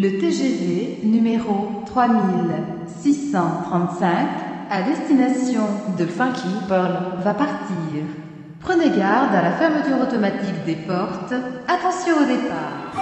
[0.00, 4.08] Le TGV numéro 3635
[4.70, 5.62] à destination
[5.98, 8.04] de Funky Pearl va partir.
[8.60, 11.34] Prenez garde à la fermeture automatique des portes.
[11.66, 12.92] Attention au départ.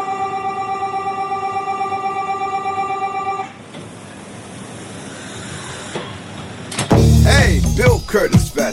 [7.26, 8.72] Hey, Bill Curtis, Fat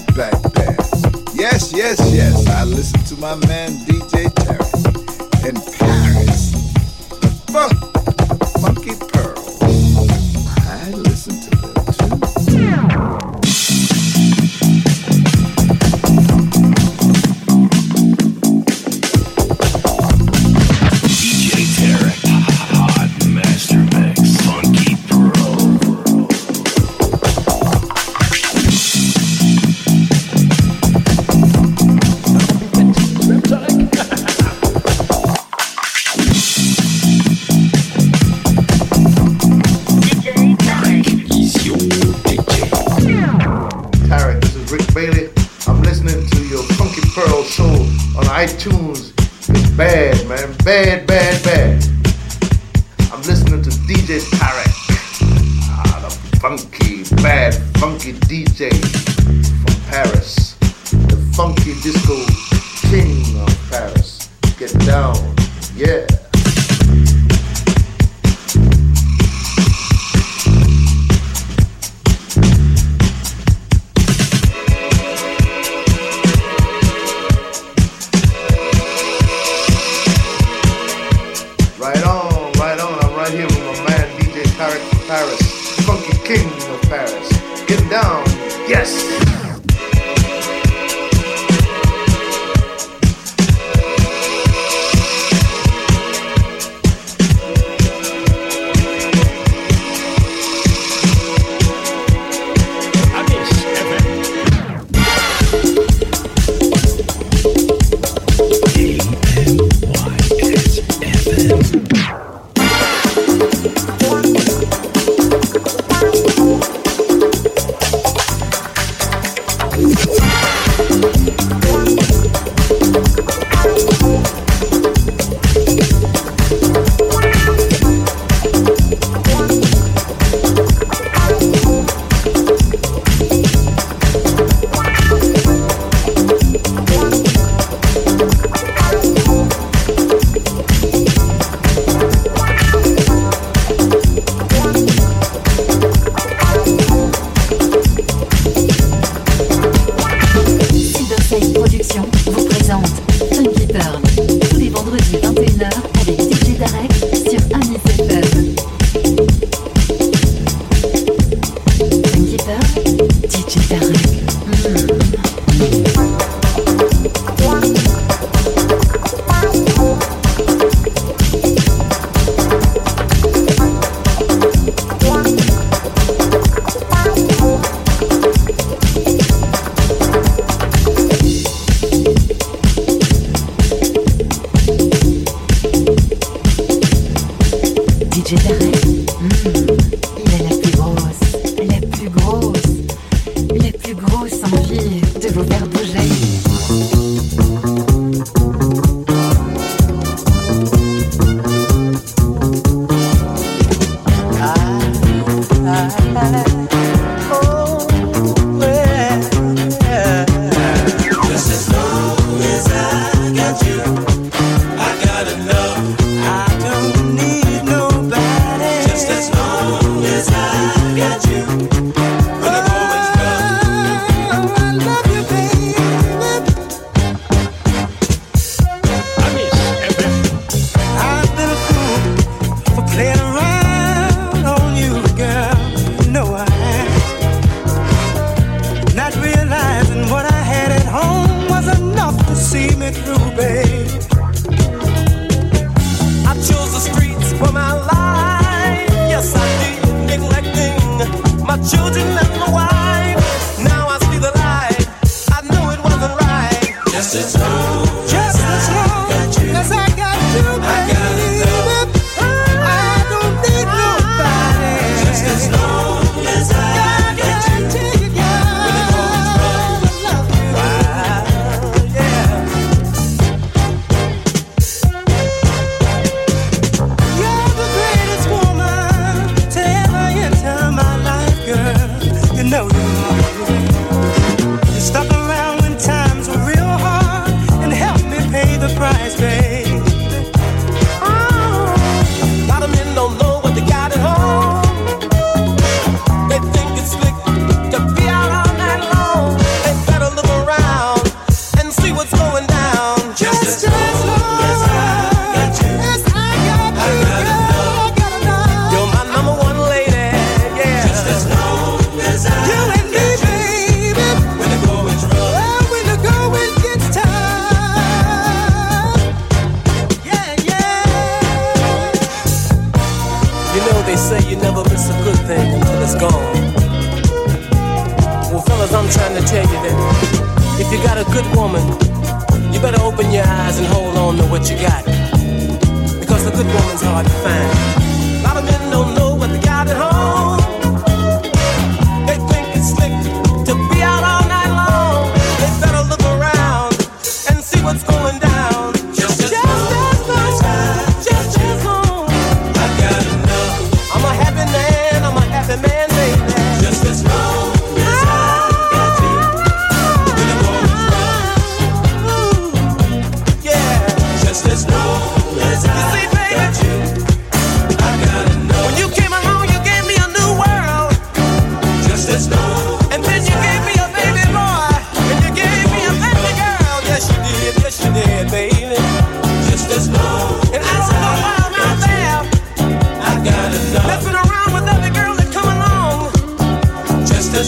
[1.36, 2.48] Yes, yes, yes.
[2.48, 4.32] I listen to my man DJ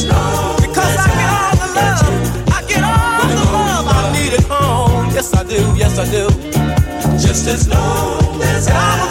[0.03, 4.53] Because I get all the love, I get all the love I need at oh,
[4.53, 5.13] home.
[5.13, 6.27] Yes, I do, yes, I do.
[7.17, 9.04] Just as long as I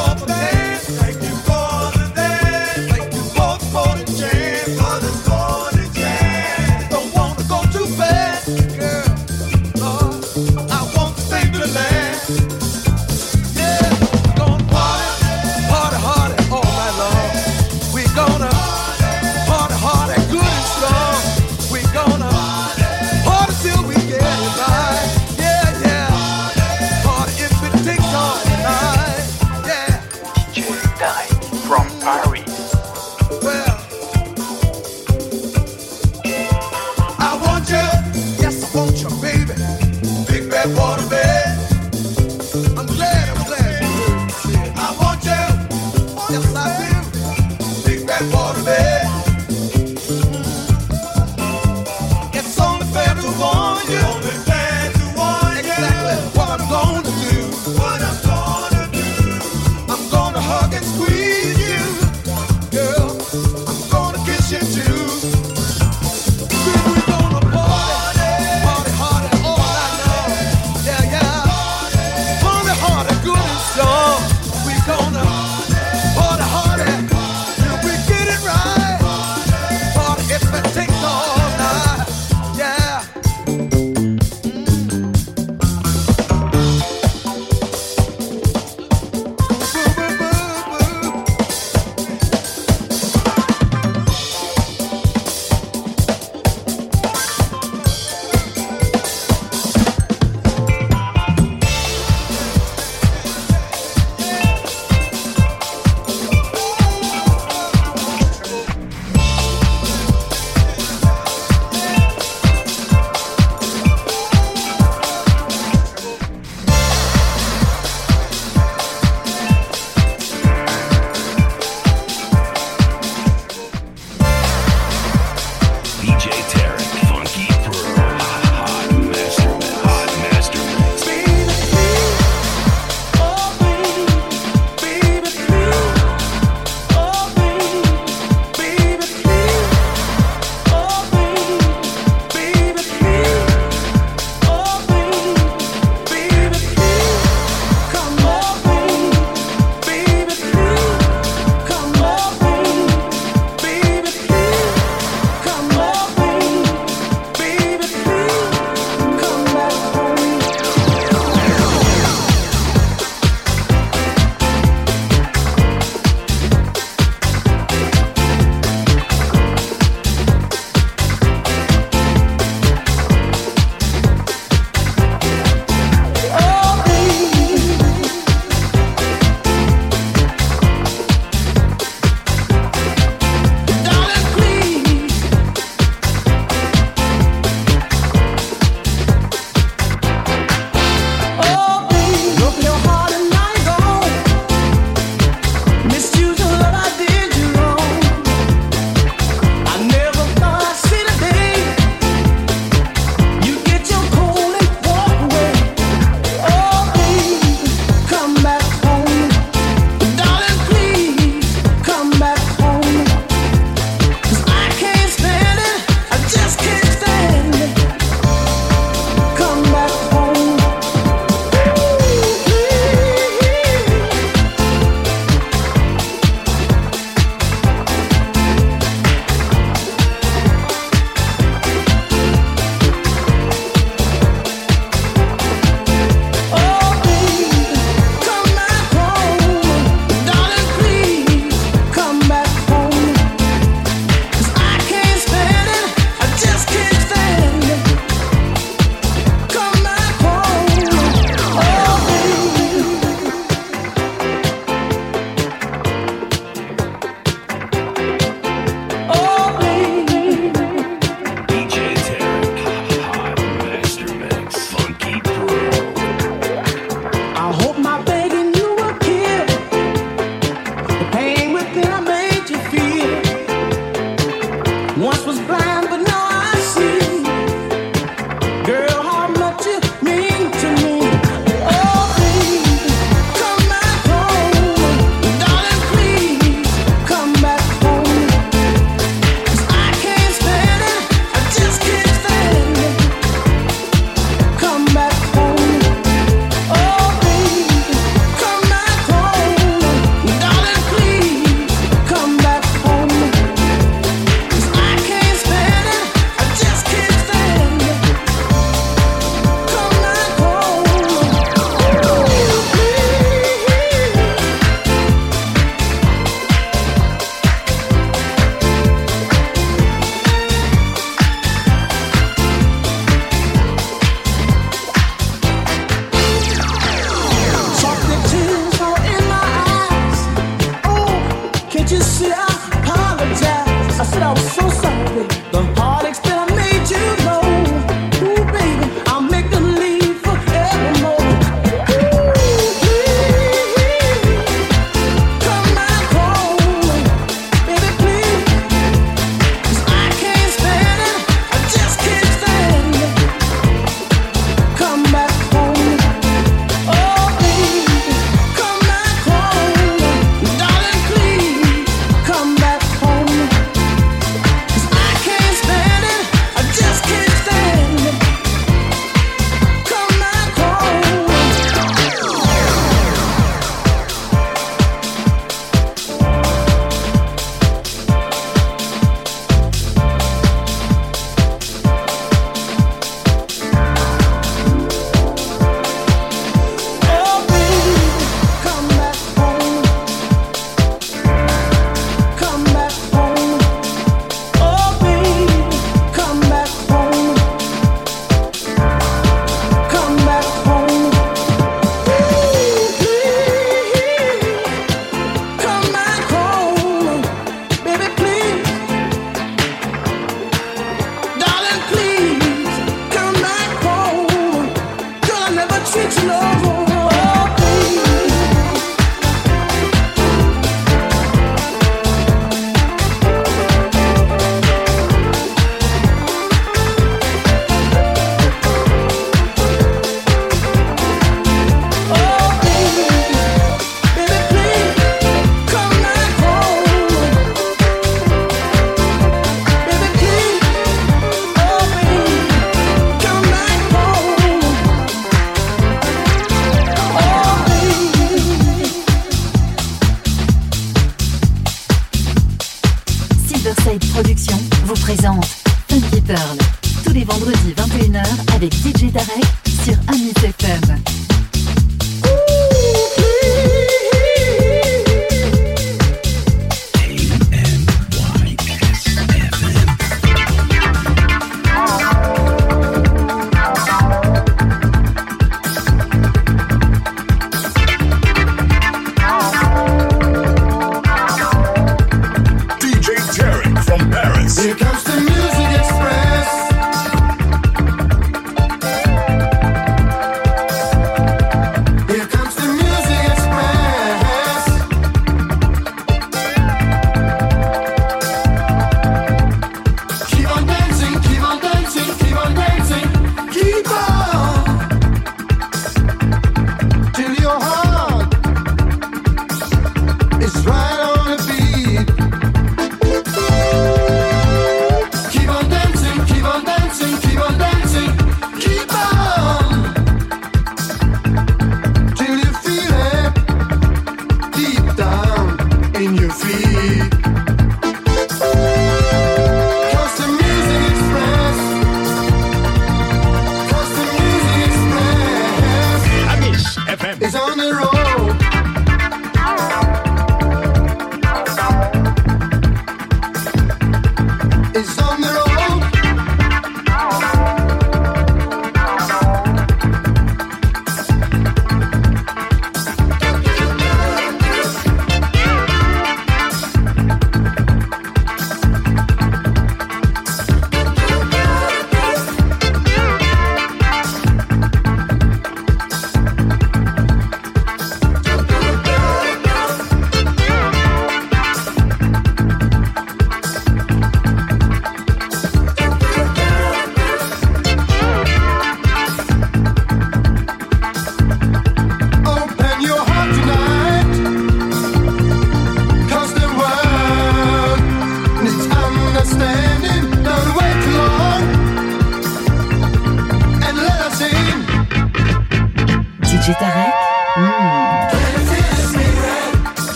[0.00, 0.59] for the.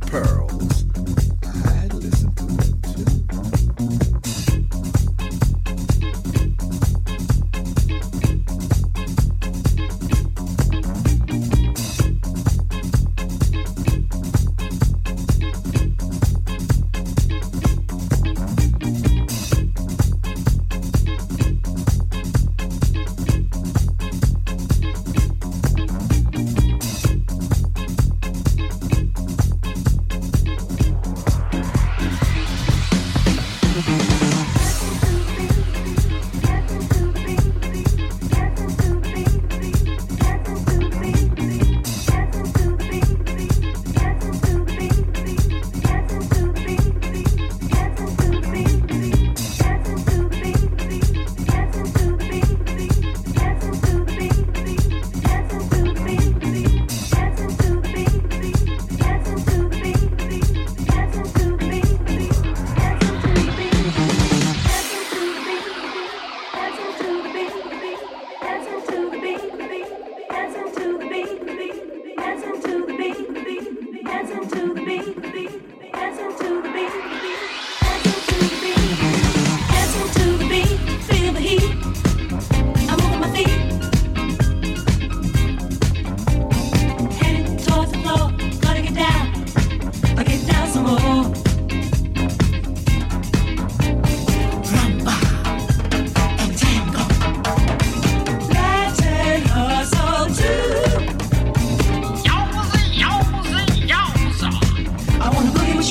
[0.00, 0.89] Pearls.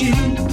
[0.02, 0.49] You.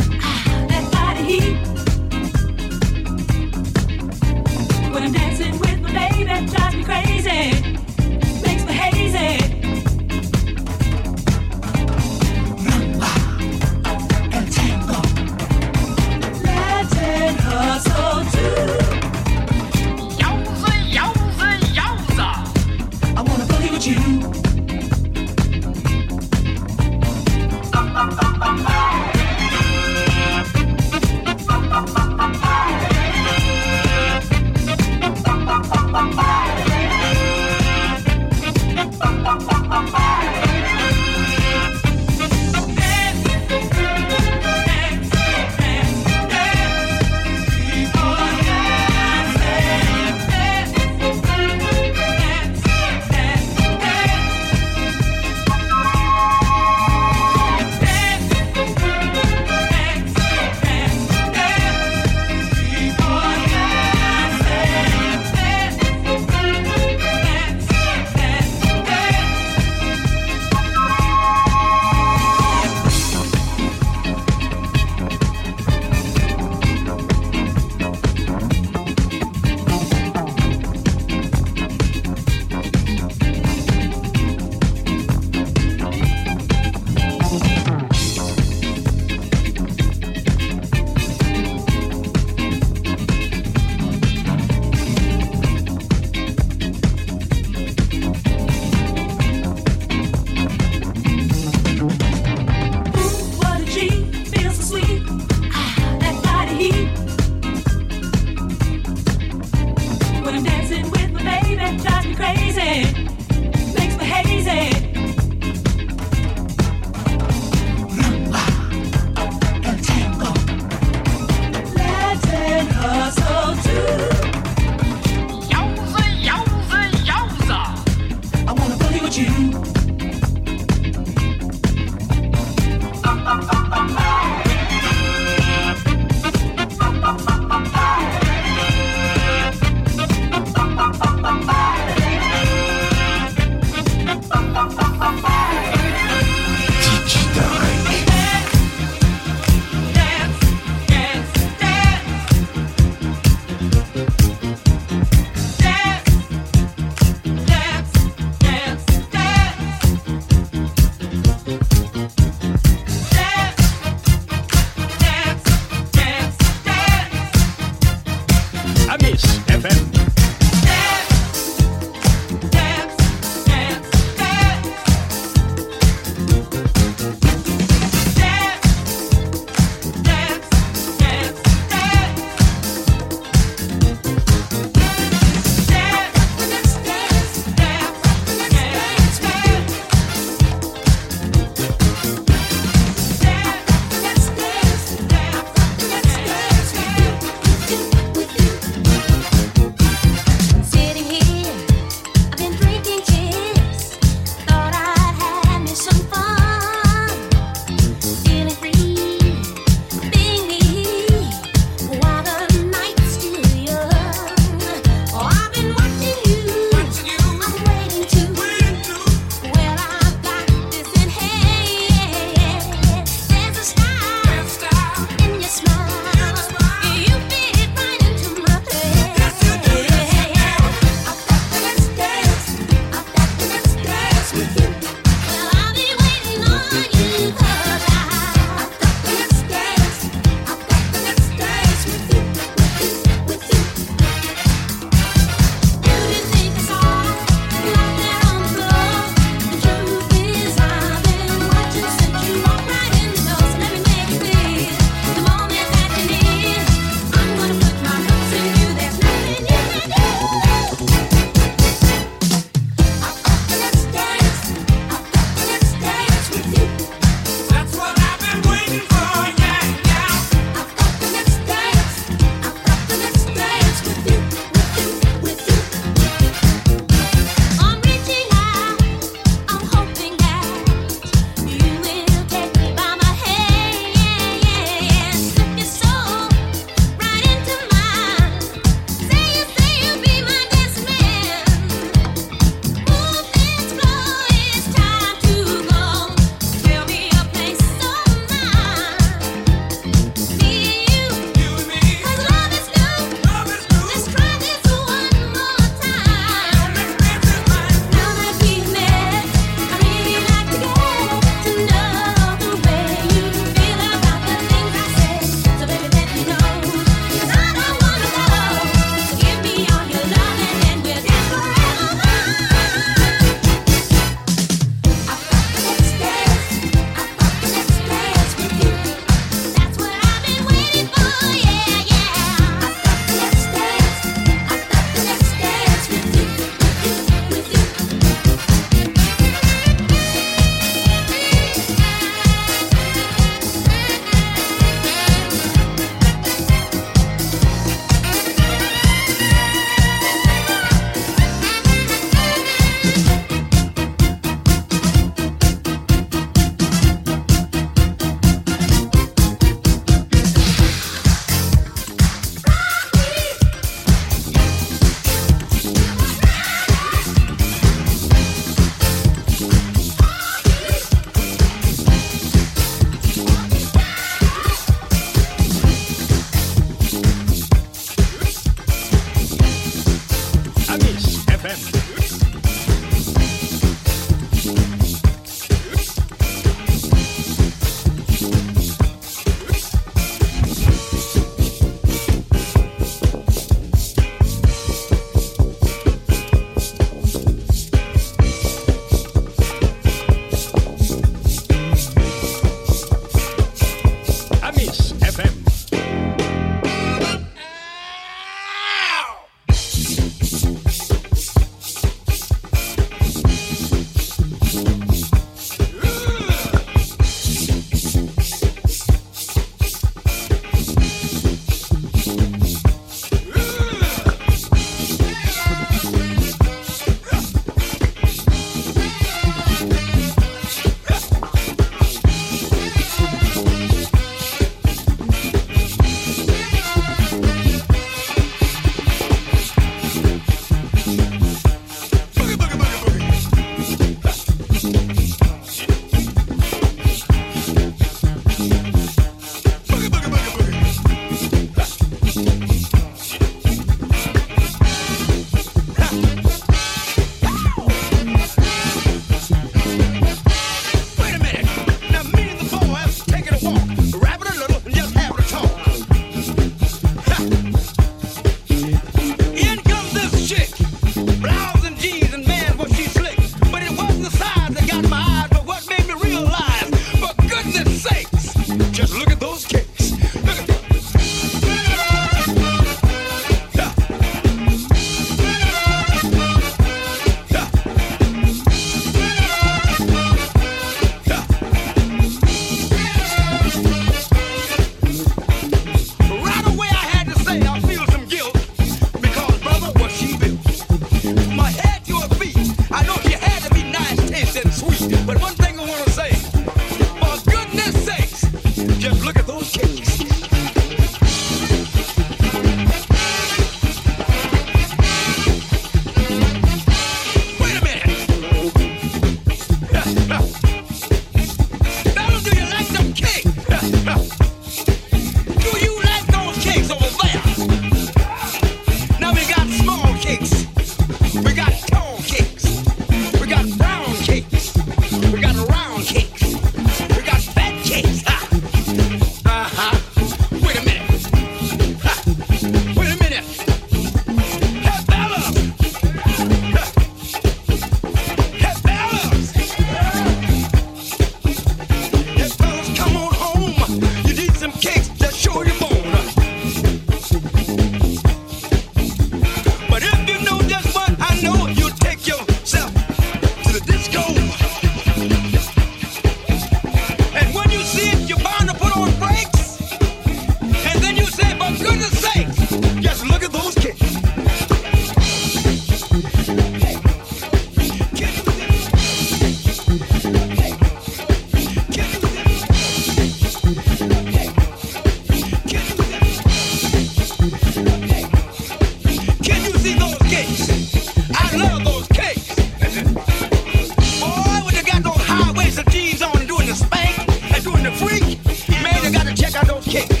[599.71, 600.00] kick.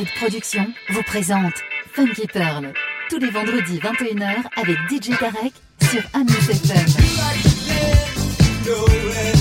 [0.00, 1.52] Fade Productions vous présente
[1.92, 2.72] Funky Pearl
[3.10, 6.74] tous les vendredis 21h avec DJ Tarek sur Amusement
[8.64, 9.39] FM.